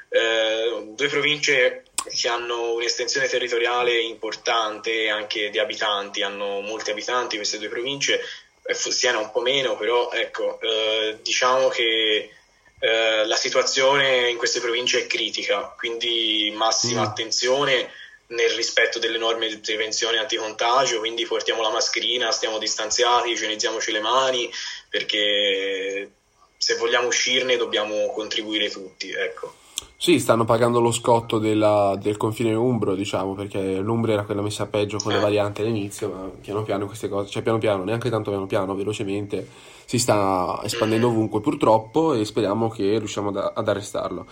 Eh, 0.08 0.88
due 0.88 1.08
province 1.08 1.84
che 2.08 2.28
hanno 2.28 2.72
un'estensione 2.72 3.28
territoriale 3.28 4.00
importante 4.00 5.08
anche 5.08 5.50
di 5.50 5.58
abitanti, 5.58 6.22
hanno 6.22 6.60
molti 6.60 6.90
abitanti 6.90 7.36
queste 7.36 7.58
due 7.58 7.68
province, 7.68 8.20
eh, 8.62 8.74
Siena 8.74 9.18
un 9.18 9.30
po' 9.30 9.42
meno, 9.42 9.76
però 9.76 10.10
ecco, 10.10 10.58
eh, 10.60 11.18
diciamo 11.22 11.68
che 11.68 12.30
eh, 12.78 13.26
la 13.26 13.36
situazione 13.36 14.30
in 14.30 14.38
queste 14.38 14.60
province 14.60 15.00
è 15.00 15.06
critica, 15.06 15.74
quindi 15.76 16.50
massima 16.56 17.02
mm. 17.02 17.04
attenzione 17.04 17.90
nel 18.30 18.50
rispetto 18.50 18.98
delle 18.98 19.18
norme 19.18 19.48
di 19.48 19.58
prevenzione 19.58 20.18
anticontagio, 20.18 20.98
quindi 20.98 21.26
portiamo 21.26 21.62
la 21.62 21.70
mascherina, 21.70 22.30
stiamo 22.30 22.58
distanziati, 22.58 23.30
igienizziamoci 23.30 23.92
le 23.92 24.00
mani, 24.00 24.50
perché 24.88 26.10
se 26.56 26.74
vogliamo 26.76 27.08
uscirne 27.08 27.56
dobbiamo 27.56 28.12
contribuire 28.12 28.70
tutti, 28.70 29.10
ecco. 29.10 29.54
Sì, 29.96 30.18
stanno 30.18 30.44
pagando 30.44 30.80
lo 30.80 30.92
scotto 30.92 31.38
della, 31.38 31.94
del 32.00 32.16
confine 32.16 32.54
umbro, 32.54 32.94
diciamo, 32.94 33.34
perché 33.34 33.80
l'Umbria 33.80 34.14
era 34.14 34.24
quella 34.24 34.40
messa 34.40 34.66
peggio 34.66 34.96
con 34.96 35.12
le 35.12 35.18
eh. 35.18 35.20
varianti 35.20 35.60
all'inizio, 35.60 36.08
ma 36.08 36.30
piano 36.40 36.62
piano 36.62 36.86
queste 36.86 37.08
cose, 37.08 37.28
cioè 37.28 37.42
piano 37.42 37.58
piano, 37.58 37.84
neanche 37.84 38.08
tanto 38.08 38.30
piano 38.30 38.46
piano, 38.46 38.74
velocemente, 38.74 39.46
si 39.84 39.98
sta 39.98 40.58
espandendo 40.64 41.08
mm. 41.08 41.12
ovunque 41.12 41.40
purtroppo 41.40 42.14
e 42.14 42.24
speriamo 42.24 42.70
che 42.70 42.96
riusciamo 42.98 43.28
ad, 43.28 43.52
ad 43.54 43.68
arrestarlo. 43.68 44.26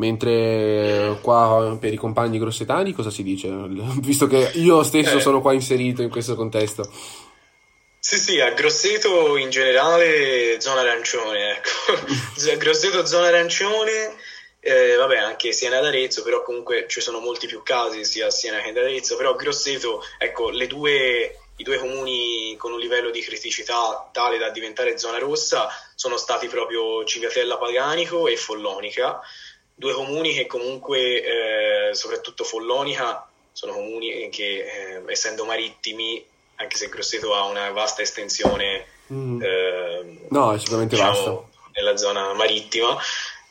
Mentre 0.00 1.18
qua 1.20 1.76
per 1.78 1.92
i 1.92 1.96
compagni 1.96 2.38
grossetani 2.38 2.94
cosa 2.94 3.10
si 3.10 3.22
dice? 3.22 3.50
Visto 4.00 4.26
che 4.26 4.52
io 4.54 4.82
stesso 4.82 5.18
eh. 5.18 5.20
sono 5.20 5.42
qua 5.42 5.52
inserito 5.52 6.00
in 6.00 6.08
questo 6.08 6.34
contesto. 6.34 6.90
Sì, 7.98 8.18
sì, 8.18 8.40
a 8.40 8.50
Grosseto 8.52 9.36
in 9.36 9.50
generale 9.50 10.58
zona 10.58 10.80
arancione, 10.80 11.58
ecco. 11.58 12.56
Grosseto 12.56 13.04
zona 13.04 13.26
arancione 13.26 14.16
eh, 14.60 14.94
vabbè, 14.94 15.16
anche 15.16 15.52
Siena 15.52 15.78
ed 15.78 15.84
Arezzo, 15.84 16.22
però 16.22 16.42
comunque 16.42 16.86
ci 16.86 17.00
sono 17.00 17.18
molti 17.18 17.46
più 17.46 17.62
casi 17.62 18.04
sia 18.04 18.26
a 18.26 18.30
Siena 18.30 18.60
che 18.60 18.70
ad 18.70 18.76
Arezzo, 18.76 19.16
però 19.16 19.34
Grosseto, 19.34 20.04
ecco, 20.18 20.50
le 20.50 20.66
due, 20.66 21.38
i 21.56 21.62
due 21.62 21.78
comuni 21.78 22.54
con 22.58 22.72
un 22.72 22.78
livello 22.78 23.10
di 23.10 23.22
criticità 23.22 24.08
tale 24.12 24.38
da 24.38 24.50
diventare 24.50 24.98
zona 24.98 25.18
rossa 25.18 25.68
sono 25.94 26.18
stati 26.18 26.46
proprio 26.48 27.04
Civiatella 27.04 27.56
Paganico 27.56 28.28
e 28.28 28.36
Follonica, 28.36 29.20
due 29.80 29.94
comuni 29.94 30.34
che 30.34 30.46
comunque, 30.46 31.88
eh, 31.88 31.94
soprattutto 31.94 32.44
Follonica, 32.44 33.26
sono 33.50 33.72
comuni 33.72 34.28
che, 34.28 34.66
eh, 34.66 35.02
essendo 35.06 35.46
marittimi, 35.46 36.22
anche 36.56 36.76
se 36.76 36.88
Grosseto 36.90 37.34
ha 37.34 37.44
una 37.46 37.70
vasta 37.70 38.02
estensione, 38.02 38.86
Mm. 39.12 39.42
eh, 39.42 40.18
No, 40.28 40.52
è 40.54 40.58
sicuramente 40.60 40.94
diciamo, 40.94 41.12
vasta. 41.12 41.70
nella 41.72 41.96
zona 41.96 42.32
marittima. 42.34 42.96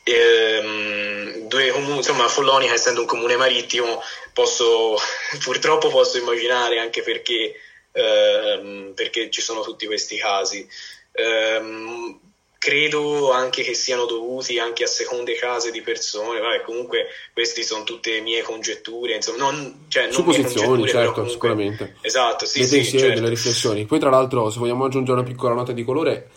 Ehm, 0.04 1.46
due 1.48 1.70
comuni, 1.70 1.96
insomma, 1.96 2.28
Follonica, 2.28 2.72
essendo 2.72 3.00
un 3.00 3.06
comune 3.06 3.36
marittimo, 3.36 4.00
posso, 4.32 4.96
purtroppo 5.44 5.88
posso 5.90 6.16
immaginare 6.16 6.78
anche 6.78 7.02
perché, 7.02 7.54
ehm, 7.92 8.92
perché 8.94 9.30
ci 9.30 9.42
sono 9.42 9.60
tutti 9.62 9.84
questi 9.86 10.16
casi. 10.16 10.66
Ehm, 11.12 12.18
credo 12.60 13.32
anche 13.32 13.62
che 13.62 13.72
siano 13.72 14.04
dovuti 14.04 14.58
anche 14.58 14.84
a 14.84 14.86
seconde 14.86 15.34
case 15.34 15.70
di 15.70 15.80
persone, 15.80 16.40
vabbè, 16.40 16.60
comunque 16.60 17.06
queste 17.32 17.62
sono 17.62 17.84
tutte 17.84 18.20
mie 18.20 18.42
congetture, 18.42 19.14
insomma, 19.14 19.50
non, 19.50 19.86
cioè, 19.88 20.04
non 20.04 20.12
Supposizioni, 20.12 20.86
certo, 20.86 21.12
comunque- 21.12 21.32
sicuramente. 21.32 21.96
Esatto, 22.02 22.44
sì, 22.44 22.58
dei 22.58 22.68
sì, 22.68 22.74
pensieri, 22.74 22.98
certo. 22.98 23.14
delle 23.20 23.28
riflessioni. 23.30 23.86
Poi, 23.86 23.98
tra 23.98 24.10
l'altro, 24.10 24.50
se 24.50 24.58
vogliamo 24.58 24.84
aggiungere 24.84 25.18
una 25.20 25.26
piccola 25.26 25.54
nota 25.54 25.72
di 25.72 25.82
colore, 25.84 26.28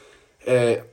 eh, 0.46 0.84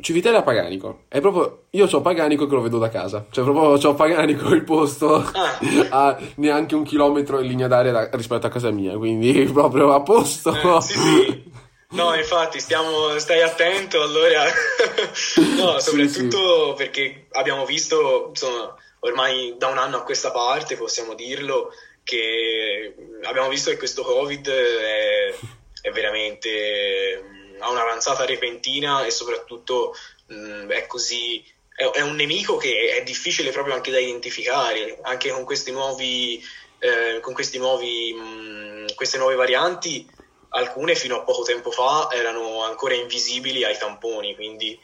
Civitella 0.00 0.42
Paganico. 0.42 1.02
È 1.08 1.20
proprio. 1.20 1.64
Io 1.70 1.86
ho 1.88 2.00
Paganico 2.00 2.46
che 2.46 2.54
lo 2.54 2.62
vedo 2.62 2.78
da 2.78 2.88
casa. 2.88 3.26
Cioè, 3.30 3.44
proprio 3.44 3.88
ho 3.90 3.94
Paganico 3.94 4.48
il 4.54 4.64
posto 4.64 5.16
Ah. 5.16 5.58
a 5.90 6.18
neanche 6.36 6.74
un 6.74 6.84
chilometro 6.84 7.38
in 7.40 7.46
linea 7.46 7.68
d'aria 7.68 7.92
da- 7.92 8.08
rispetto 8.12 8.46
a 8.46 8.50
casa 8.50 8.70
mia. 8.70 8.96
Quindi, 8.96 9.44
proprio 9.52 9.92
a 9.92 10.00
posto. 10.00 10.52
Eh, 10.54 10.80
sì, 10.80 10.98
sì. 10.98 11.49
No, 11.90 12.14
infatti, 12.14 12.60
stiamo, 12.60 13.18
stai 13.18 13.42
attento 13.42 14.00
allora. 14.00 14.44
no, 15.56 15.78
Sì, 15.78 15.90
soprattutto 15.90 16.74
perché 16.76 17.26
abbiamo 17.32 17.64
visto, 17.64 18.26
insomma, 18.28 18.76
ormai 19.00 19.54
da 19.58 19.66
un 19.68 19.78
anno 19.78 19.96
a 19.96 20.02
questa 20.02 20.30
parte, 20.30 20.76
possiamo 20.76 21.14
dirlo, 21.14 21.72
che 22.04 22.94
abbiamo 23.22 23.48
visto 23.48 23.70
che 23.70 23.76
questo 23.76 24.02
Covid 24.02 24.48
è, 24.48 25.34
è 25.82 25.90
veramente 25.90 27.22
mh, 27.22 27.62
ha 27.62 27.70
un'avanzata 27.70 28.24
repentina 28.24 29.04
e 29.04 29.10
soprattutto 29.10 29.94
mh, 30.26 30.68
è 30.68 30.86
così. 30.86 31.44
È, 31.74 31.84
è 31.84 32.02
un 32.02 32.14
nemico 32.14 32.56
che 32.56 32.94
è 32.98 33.02
difficile 33.02 33.50
proprio 33.50 33.74
anche 33.74 33.90
da 33.90 33.98
identificare, 33.98 34.98
anche 35.02 35.30
con 35.30 35.42
questi 35.44 35.72
nuovi, 35.72 36.40
eh, 36.78 37.18
con 37.20 37.34
questi 37.34 37.58
nuovi, 37.58 38.12
mh, 38.12 38.94
queste 38.94 39.18
nuove 39.18 39.34
varianti 39.34 40.18
alcune 40.50 40.94
fino 40.94 41.16
a 41.16 41.20
poco 41.20 41.42
tempo 41.42 41.70
fa 41.70 42.08
erano 42.12 42.62
ancora 42.62 42.94
invisibili 42.94 43.64
ai 43.64 43.76
tamponi, 43.76 44.34
quindi 44.34 44.78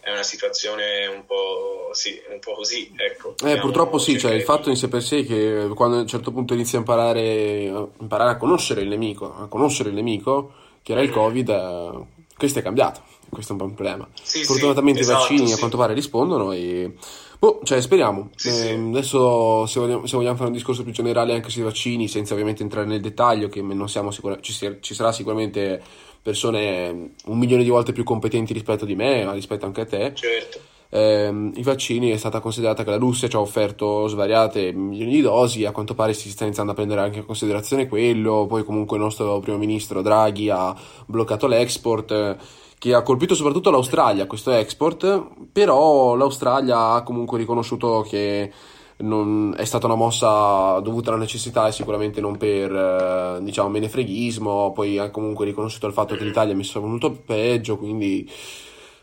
è 0.00 0.10
una 0.10 0.22
situazione 0.22 1.06
un 1.06 1.26
po', 1.26 1.90
sì, 1.92 2.20
un 2.30 2.38
po' 2.40 2.54
così. 2.54 2.92
Ecco. 2.96 3.34
Eh, 3.44 3.58
purtroppo 3.58 3.98
sì, 3.98 4.18
cioè 4.18 4.32
il 4.32 4.42
fatto 4.42 4.70
in 4.70 4.76
sé 4.76 4.88
per 4.88 5.02
sé 5.02 5.18
è 5.18 5.26
che 5.26 5.68
quando 5.74 5.96
a 5.96 6.00
un 6.00 6.06
certo 6.06 6.30
punto 6.30 6.54
inizi 6.54 6.76
a 6.76 6.78
imparare, 6.78 7.68
a 7.68 7.86
imparare 7.98 8.30
a 8.30 8.36
conoscere 8.36 8.80
il 8.80 8.88
nemico, 8.88 9.34
a 9.36 9.46
conoscere 9.46 9.90
il 9.90 9.94
nemico, 9.94 10.52
che 10.82 10.92
era 10.92 11.02
il 11.02 11.10
Mm. 11.10 11.12
Covid, 11.12 11.48
eh, 11.48 12.19
questo 12.40 12.58
è 12.60 12.62
cambiato. 12.62 13.02
Questo 13.28 13.50
è 13.50 13.52
un 13.52 13.58
po' 13.60 13.66
un 13.66 13.74
problema. 13.74 14.08
Sì, 14.20 14.44
Fortunatamente 14.44 15.04
sì, 15.04 15.10
i 15.10 15.12
vaccini 15.12 15.42
esatto, 15.42 15.54
a 15.54 15.58
quanto 15.58 15.76
pare 15.76 15.92
rispondono 15.92 16.52
e... 16.52 16.94
Boh, 17.38 17.60
cioè 17.64 17.80
speriamo. 17.82 18.30
Sì, 18.34 18.48
Eh. 18.48 18.72
Adesso 18.72 19.66
se 19.66 19.78
vogliamo, 19.78 20.06
se 20.06 20.16
vogliamo 20.16 20.36
fare 20.36 20.48
un 20.48 20.54
discorso 20.54 20.82
più 20.82 20.92
generale 20.92 21.34
anche 21.34 21.50
sui 21.50 21.62
vaccini, 21.62 22.08
senza 22.08 22.32
ovviamente 22.32 22.62
entrare 22.62 22.86
nel 22.86 23.00
dettaglio, 23.00 23.48
che 23.48 23.60
non 23.60 23.88
siamo 23.88 24.10
sicura- 24.10 24.40
ci, 24.40 24.52
sia- 24.52 24.78
ci 24.80 24.94
sarà 24.94 25.12
sicuramente 25.12 25.80
persone 26.22 27.12
un 27.26 27.38
milione 27.38 27.62
di 27.62 27.68
volte 27.68 27.92
più 27.92 28.04
competenti 28.04 28.52
rispetto 28.52 28.84
di 28.84 28.94
me, 28.94 29.24
ma 29.24 29.32
rispetto 29.32 29.66
anche 29.66 29.82
a 29.82 29.86
te. 29.86 30.12
Certo. 30.14 30.60
Ehm, 30.92 31.52
I 31.54 31.62
vaccini 31.62 32.10
è 32.10 32.16
stata 32.16 32.40
considerata 32.40 32.82
che 32.82 32.90
la 32.90 32.96
Russia 32.96 33.28
ci 33.28 33.36
ha 33.36 33.40
offerto 33.40 34.08
svariate 34.08 34.72
milioni 34.72 35.12
di 35.12 35.20
dosi, 35.20 35.64
a 35.64 35.70
quanto 35.72 35.94
pare 35.94 36.12
si 36.12 36.28
sta 36.30 36.44
iniziando 36.44 36.72
a 36.72 36.74
prendere 36.74 37.00
anche 37.00 37.18
in 37.20 37.26
considerazione 37.26 37.86
quello, 37.88 38.46
poi 38.46 38.64
comunque 38.64 38.96
il 38.96 39.04
nostro 39.04 39.38
primo 39.38 39.56
ministro 39.58 40.02
Draghi 40.02 40.50
ha 40.50 40.74
bloccato 41.06 41.46
l'export, 41.46 42.10
eh, 42.10 42.36
che 42.78 42.94
ha 42.94 43.02
colpito 43.02 43.34
soprattutto 43.34 43.70
l'Australia 43.70 44.26
questo 44.26 44.50
export, 44.50 45.22
però 45.52 46.14
l'Australia 46.16 46.92
ha 46.92 47.02
comunque 47.02 47.38
riconosciuto 47.38 48.04
che 48.08 48.50
non- 48.98 49.54
è 49.56 49.64
stata 49.64 49.86
una 49.86 49.94
mossa 49.94 50.80
dovuta 50.80 51.10
alla 51.10 51.18
necessità 51.20 51.68
e 51.68 51.72
sicuramente 51.72 52.20
non 52.20 52.36
per 52.36 52.74
eh, 52.74 53.38
diciamo 53.42 53.68
menefreghismo, 53.68 54.72
poi 54.72 54.98
ha 54.98 55.10
comunque 55.10 55.44
riconosciuto 55.44 55.86
il 55.86 55.92
fatto 55.92 56.16
che 56.16 56.24
l'Italia 56.24 56.52
è 56.52 56.56
messa 56.56 56.80
molto 56.80 57.12
peggio, 57.12 57.76
quindi 57.78 58.28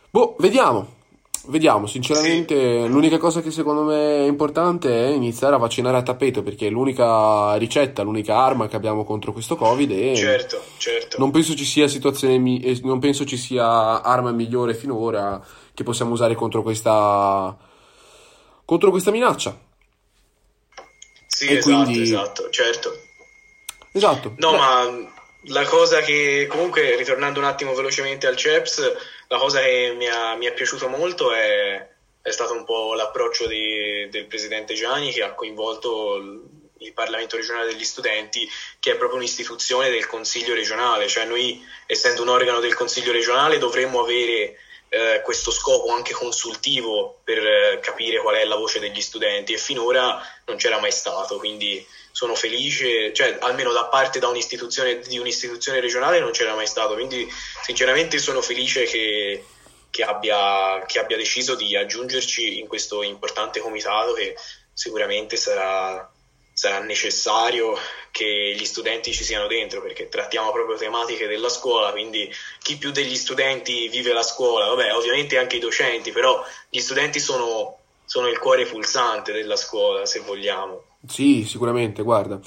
boh, 0.10 0.36
vediamo. 0.40 0.97
Vediamo, 1.50 1.88
sinceramente, 1.88 2.88
l'unica 2.88 3.18
cosa 3.18 3.42
che 3.42 3.52
secondo 3.52 3.84
me 3.84 4.26
è 4.26 4.28
importante 4.28 4.90
è 4.90 5.08
iniziare 5.12 5.56
a 5.56 5.58
vaccinare 5.58 5.96
a 5.96 6.04
tappeto 6.04 6.44
perché 6.44 6.68
è 6.68 6.70
l'unica 6.70 7.56
ricetta, 7.56 8.04
l'unica 8.04 8.38
arma 8.38 8.68
che 8.68 8.76
abbiamo 8.76 9.06
contro 9.06 9.32
questo 9.32 9.56
Covid 9.56 9.90
e 9.92 10.14
Certo, 10.16 10.62
certo. 10.78 11.18
non 11.20 11.32
penso 11.32 11.56
ci 11.56 11.64
sia 11.64 11.88
situazione, 11.88 12.38
mi- 12.38 12.60
eh, 12.60 12.78
non 12.84 13.00
penso 13.00 13.26
ci 13.26 13.38
sia 13.38 14.02
arma 14.02 14.32
migliore 14.32 14.74
finora 14.76 15.42
che 15.74 15.84
possiamo 15.84 16.12
usare 16.12 16.36
contro 16.36 16.62
questa 16.64 17.56
contro 18.66 18.90
questa 18.92 19.12
minaccia. 19.12 19.58
Sì, 21.28 21.48
e 21.48 21.58
esatto, 21.58 21.84
quindi- 21.84 22.02
esatto, 22.02 22.50
certo. 22.50 22.92
Esatto. 23.94 24.34
No, 24.38 24.52
Beh, 24.52 24.58
ma 24.58 25.12
la 25.50 25.64
cosa 25.64 26.02
che 26.02 26.46
comunque, 26.50 26.98
ritornando 26.98 27.40
un 27.40 27.46
attimo 27.46 27.74
velocemente 27.74 28.28
al 28.28 28.36
CEPS, 28.36 28.92
la 29.28 29.38
cosa 29.38 29.62
che 29.62 29.94
mi, 29.96 30.08
ha- 30.08 30.36
mi 30.36 30.46
è 30.46 30.54
piaciuto 30.54 30.88
molto 30.88 31.32
è, 31.34 31.88
è 32.22 32.32
stato 32.32 32.54
un 32.54 32.64
po' 32.64 32.94
l'approccio 32.94 33.48
di- 33.48 34.08
del 34.10 34.26
presidente 34.26 34.74
Gianni 34.74 35.12
che 35.12 35.24
ha 35.24 35.34
coinvolto 35.34 36.16
il, 36.16 36.94
Parlamento 36.94 37.36
regionale 37.36 37.68
degli 37.68 37.84
studenti, 37.84 38.48
che 38.80 38.92
è 38.92 38.96
proprio 38.96 39.20
un'istituzione 39.20 39.92
del 39.92 40.08
Consiglio 40.08 40.56
regionale, 40.56 41.08
cioè 41.08 41.26
noi, 41.26 41.64
essendo 41.86 42.24
un 42.24 42.30
organo 42.30 42.60
del 42.60 42.74
Consiglio 42.74 43.12
regionale, 43.12 43.60
dovremmo 43.60 44.00
avere 44.02 44.58
eh, 44.90 45.22
questo 45.24 45.52
scopo 45.52 45.92
anche 45.92 46.14
consultivo 46.14 47.20
per 47.24 47.46
eh, 47.46 47.80
capire 47.82 48.20
qual 48.22 48.36
è 48.36 48.46
la 48.46 48.56
voce 48.56 48.80
degli 48.80 49.02
studenti. 49.02 49.54
E 49.54 49.58
finora 49.58 50.22
non 50.46 50.58
c'era 50.58 50.80
mai 50.80 50.92
stato, 50.92 51.38
quindi 51.38 51.86
sono 52.12 52.36
felice, 52.36 53.14
cioè 53.14 53.38
almeno 53.42 53.72
da 53.72 53.86
parte 53.86 54.20
da 54.20 54.28
un'istituzione, 54.28 55.00
di 55.00 55.20
un'istituzione 55.20 55.80
regionale 55.80 56.20
non 56.20 56.32
c'era 56.32 56.56
mai 56.56 56.68
stato, 56.68 56.96
quindi 56.96 57.28
sinceramente 57.64 58.18
sono 58.18 58.42
felice 58.42 58.86
che, 58.86 59.46
che 59.92 60.04
abbia, 60.04 60.84
che 60.88 61.00
abbia 61.00 61.18
deciso 61.18 61.54
di 61.54 61.76
aggiungerci 61.76 62.60
in 62.60 62.68
questo 62.68 63.04
importante 63.04 63.60
comitato 63.60 64.14
che 64.14 64.36
sicuramente 64.74 65.38
sarà, 65.38 66.12
sarà 66.58 66.80
necessario 66.80 67.76
che 68.10 68.56
gli 68.58 68.66
studenti 68.66 69.14
ci 69.14 69.24
siano 69.24 69.46
dentro 69.46 69.80
perché 69.80 70.10
trattiamo 70.10 70.52
proprio 70.52 70.76
tematiche 70.76 71.28
della 71.28 71.50
scuola, 71.50 71.92
quindi 71.92 72.28
chi 72.64 72.78
più 72.78 72.90
degli 72.90 73.16
studenti 73.16 73.88
vive 73.90 74.12
la 74.12 74.24
scuola, 74.24 74.66
vabbè 74.70 74.92
ovviamente 74.96 75.38
anche 75.38 75.58
i 75.58 75.60
docenti, 75.60 76.12
però 76.12 76.44
gli 76.68 76.80
studenti 76.80 77.20
sono, 77.20 77.78
sono 78.06 78.28
il 78.28 78.40
cuore 78.40 78.66
pulsante 78.66 79.32
della 79.32 79.56
scuola 79.56 80.08
se 80.08 80.22
vogliamo. 80.22 80.82
Sì, 81.08 81.46
sicuramente, 81.46 82.02
guarda. 82.02 82.40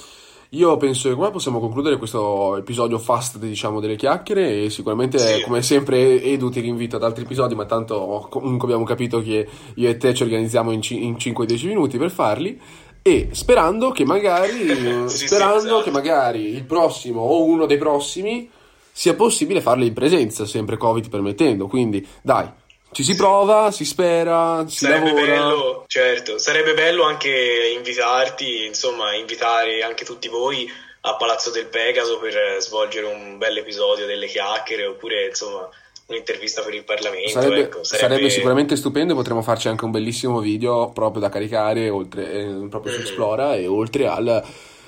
Io 0.54 0.76
penso 0.76 1.08
che 1.08 1.14
qua 1.14 1.30
possiamo 1.30 1.60
concludere 1.60 1.96
questo 1.96 2.56
episodio 2.56 2.98
fast, 2.98 3.36
diciamo, 3.38 3.78
delle 3.78 3.94
chiacchiere 3.94 4.64
e 4.64 4.70
sicuramente, 4.70 5.18
Sì. 5.36 5.42
come 5.42 5.62
sempre, 5.62 6.20
Edu 6.20 6.50
ti 6.50 6.58
rinvito 6.58 6.96
ad 6.96 7.04
altri 7.04 7.22
episodi, 7.22 7.54
ma 7.54 7.64
tanto 7.66 8.26
comunque 8.28 8.66
abbiamo 8.66 8.84
capito 8.84 9.22
che 9.22 9.46
io 9.76 9.88
e 9.88 9.96
te 9.96 10.12
ci 10.12 10.24
organizziamo 10.24 10.72
in, 10.72 10.82
ci- 10.82 11.04
in 11.04 11.14
5-10 11.14 11.66
minuti 11.68 11.96
per 11.96 12.10
farli 12.10 12.60
e 13.02 13.28
sperando 13.33 13.90
che 13.90 14.04
magari, 14.04 14.69
Sì, 15.09 15.16
sì, 15.19 15.26
sperando 15.26 15.59
esatto. 15.59 15.83
che 15.83 15.90
magari 15.90 16.54
il 16.54 16.64
prossimo 16.64 17.23
o 17.23 17.42
uno 17.45 17.66
dei 17.66 17.78
prossimi 17.78 18.50
sia 18.92 19.14
possibile 19.14 19.61
farli 19.61 19.87
in 19.87 19.95
presenza, 19.95 20.45
sempre 20.47 20.76
Covid 20.76 21.09
permettendo. 21.09 21.66
Quindi, 21.66 22.07
dai, 22.23 22.49
ci 22.92 23.04
si 23.04 23.14
prova, 23.14 23.71
si 23.71 23.85
spera, 23.85 24.64
si 24.66 24.78
Sarebbe 24.85 25.07
lavora. 25.12 25.25
bello, 25.26 25.85
certo, 25.87 26.38
sarebbe 26.38 26.75
bello 26.75 27.04
anche 27.04 27.73
invitarti, 27.76 28.66
insomma, 28.66 29.14
invitare 29.14 29.83
anche 29.83 30.04
tutti 30.04 30.28
voi 30.28 30.71
a 31.02 31.16
Palazzo 31.16 31.50
del 31.50 31.66
Pegaso 31.66 32.19
per 32.19 32.35
svolgere 32.59 33.07
un 33.07 33.38
bel 33.38 33.57
episodio 33.57 34.04
delle 34.07 34.26
chiacchiere 34.26 34.85
oppure, 34.87 35.28
insomma, 35.28 35.69
un'intervista 36.10 36.62
per 36.62 36.74
il 36.74 36.84
Parlamento. 36.84 37.30
Sarebbe, 37.30 37.60
ecco, 37.60 37.84
sarebbe 37.84 38.30
sicuramente 38.30 38.76
stupendo, 38.76 39.14
potremmo 39.14 39.42
farci 39.42 39.68
anche 39.68 39.84
un 39.84 39.90
bellissimo 39.90 40.40
video 40.40 40.90
proprio 40.90 41.20
da 41.20 41.28
caricare 41.28 41.88
oltre, 41.88 42.30
eh, 42.32 42.66
proprio 42.68 42.92
su 42.92 42.98
Mhm. 43.00 43.04
Esplora 43.06 43.54
e 43.54 43.66
oltre 43.66 44.06
al, 44.08 44.44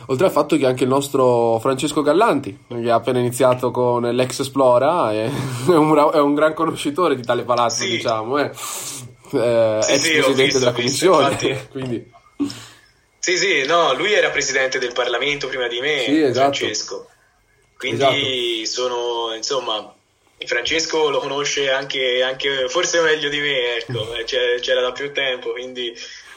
oltre 0.07 0.27
al 0.27 0.33
fatto 0.33 0.57
che 0.57 0.67
anche 0.67 0.83
il 0.85 0.89
nostro 0.89 1.59
Francesco 1.61 2.03
Gallanti, 2.03 2.65
che 2.69 2.91
ha 2.91 2.95
appena 2.97 3.19
iniziato 3.19 3.71
con 3.71 4.03
l'ex 4.03 4.41
Esplora, 4.41 5.13
è, 5.13 5.25
è 5.25 5.31
un, 5.75 6.11
è 6.13 6.19
un 6.19 6.35
gran 6.35 6.55
conoscitore 6.55 7.15
di 7.17 7.23
tale 7.23 7.43
palazzo, 7.45 7.83
Sì. 7.85 7.91
diciamo. 7.91 8.39
eh. 8.39 8.51
eh, 9.33 9.79
Sì, 9.83 9.93
ex 9.93 9.99
sì, 10.01 10.11
presidente 10.13 10.43
visto, 10.45 10.59
della 10.59 10.73
commissione. 10.73 12.11
Sì, 13.23 13.37
sì, 13.37 13.65
no, 13.67 13.95
lui 13.95 14.13
era 14.13 14.31
presidente 14.31 14.81
del 14.81 14.93
Parlamento 14.93 15.47
prima 15.47 15.69
di 15.69 15.79
me, 15.79 16.05
esatto. 16.07 16.57
Francesco. 16.57 17.07
Quindi 17.77 18.67
sono, 18.67 19.33
insomma, 19.37 19.95
Francesco 20.47 21.09
lo 21.11 21.19
conosce 21.19 21.71
anche, 21.71 22.23
anche 22.23 22.69
forse 22.69 23.01
meglio 23.01 23.29
di 23.29 23.39
me, 23.41 23.77
ecco, 23.77 24.15
eh, 24.15 24.25
c'è- 24.25 24.59
c'era 24.61 24.81
da 24.81 24.93
più 24.93 25.13
tempo, 25.13 25.53
quindi 25.53 25.95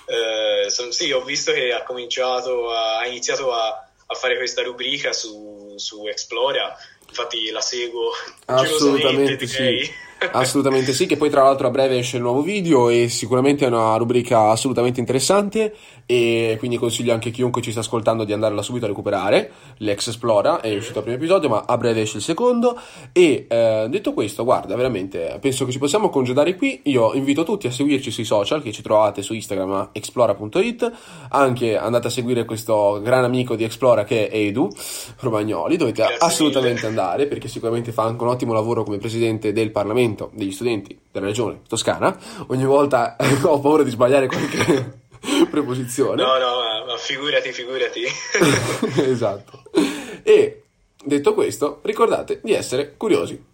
eh, 0.08 0.70
son- 0.70 0.92
sì, 0.92 1.12
ho 1.12 1.24
visto 1.24 1.52
che 1.52 1.74
ha 1.74 1.84
cominciato, 1.84 2.70
a- 2.72 3.00
ha 3.00 3.08
iniziato 3.08 3.52
a, 3.54 3.68
a 4.08 4.14
fare 4.16 4.38
questa 4.38 4.62
rubrica 4.62 5.12
su, 5.14 5.74
su 5.78 6.06
Explora, 6.08 6.78
infatti 7.08 7.50
la 7.50 7.62
seguo 7.62 8.12
gelosamente, 8.46 8.74
Assolutamente 8.74 9.48
sì. 9.48 9.94
Assolutamente 10.32 10.94
sì, 10.94 11.06
che 11.06 11.18
poi 11.18 11.30
tra 11.30 11.44
l'altro 11.44 11.68
a 11.68 11.70
breve 11.70 11.98
esce 11.98 12.18
il 12.18 12.24
nuovo 12.24 12.42
video 12.42 12.90
e 12.90 13.10
sicuramente 13.10 13.66
è 13.66 13.68
una 13.68 13.96
rubrica 13.96 14.50
assolutamente 14.50 15.00
interessante 15.00 15.74
e 16.06 16.56
quindi 16.58 16.78
consiglio 16.78 17.14
anche 17.14 17.30
a 17.30 17.32
chiunque 17.32 17.62
ci 17.62 17.72
sta 17.72 17.82
ascoltando 17.82 18.24
di 18.24 18.34
andarla 18.34 18.62
subito 18.62 18.86
a 18.86 18.88
recuperare. 18.88 19.52
L'ex 19.78 20.08
Esplora 20.08 20.62
è 20.62 20.74
uscito 20.76 21.00
il 21.00 21.04
primo 21.04 21.18
episodio, 21.18 21.50
ma 21.50 21.64
a 21.66 21.78
breve 21.78 22.02
esce 22.02 22.18
il 22.18 22.24
secondo. 22.24 22.80
E 23.12 23.46
eh, 23.50 23.88
detto 23.90 24.14
questo, 24.14 24.44
guarda, 24.44 24.76
veramente 24.76 25.38
penso 25.42 25.66
che 25.66 25.72
ci 25.72 25.80
possiamo 25.80 26.10
congedare 26.10 26.56
qui. 26.56 26.82
Io 26.86 27.14
invito 27.14 27.44
tutti 27.44 27.68
a 27.68 27.72
seguirci 27.72 28.12
sui 28.12 28.26
social 28.26 28.62
che 28.62 28.72
ci 28.72 28.82
trovate 28.82 29.22
su 29.22 29.34
Instagram 29.34 29.72
a 29.72 29.90
explora.it. 29.92 30.92
Anche 31.30 31.78
andate 31.78 32.08
a 32.08 32.12
seguire 32.12 32.46
questo 32.46 33.02
gran 33.02 33.24
amico 33.24 33.56
di 33.56 33.64
Explora 33.64 34.04
che 34.04 34.30
è 34.30 34.36
Edu 34.36 34.70
Romagnoli. 35.20 35.76
Dovete 35.78 36.04
Grazie 36.04 36.18
assolutamente 36.20 36.88
mille. 36.88 36.88
andare 36.88 37.28
perché 37.28 37.48
sicuramente 37.48 37.92
fa 37.92 38.04
anche 38.04 38.24
un 38.24 38.30
ottimo 38.30 38.54
lavoro 38.54 38.84
come 38.84 38.98
presidente 38.98 39.52
del 39.52 39.72
Parlamento 39.72 40.05
degli 40.34 40.52
studenti 40.52 40.98
della 41.12 41.28
regione 41.28 41.62
toscana. 41.68 42.18
Ogni 42.48 42.66
volta 42.66 43.16
ho 43.44 43.60
paura 43.60 43.84
di 43.84 43.90
sbagliare 43.90 44.28
qualche 44.28 45.00
preposizione. 45.50 46.22
No, 46.22 46.38
no, 46.38 46.60
ma, 46.60 46.86
ma 46.86 46.98
figurati, 46.98 47.52
figurati. 47.52 48.04
esatto. 49.10 49.64
E 50.24 50.64
detto 51.04 51.34
questo, 51.34 51.80
ricordate 51.84 52.40
di 52.44 52.54
essere 52.54 52.96
curiosi. 52.98 53.54